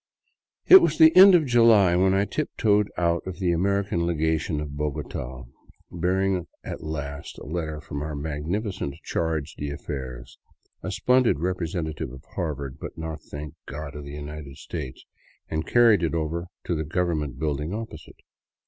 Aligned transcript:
^' 0.01 0.03
It 0.75 0.81
was 0.81 0.97
the 0.97 1.15
end 1.15 1.35
of 1.35 1.45
July 1.45 1.95
when 1.95 2.15
I 2.15 2.25
tiptoed 2.25 2.89
out 2.97 3.21
of 3.27 3.37
the 3.37 3.51
American 3.51 4.07
Legation 4.07 4.59
of 4.59 4.75
Bogota, 4.75 5.43
bearing 5.91 6.47
at 6.63 6.81
last 6.83 7.37
a 7.37 7.45
letter 7.45 7.79
from 7.79 8.01
our 8.01 8.15
magnificent 8.15 8.95
charge 9.03 9.53
d'affaires— 9.53 10.39
a 10.81 10.89
splendid 10.89 11.37
representative 11.37 12.11
of 12.11 12.23
Harvard, 12.33 12.79
but 12.79 12.97
not, 12.97 13.19
thank 13.29 13.53
God, 13.67 13.95
of 13.95 14.03
the 14.03 14.13
United 14.15 14.57
States— 14.57 15.05
and 15.51 15.67
carried 15.67 16.01
it 16.01 16.15
over 16.15 16.47
to 16.63 16.73
the 16.73 16.83
government 16.83 17.37
build 17.37 17.61
ing 17.61 17.71
opposite. 17.71 18.17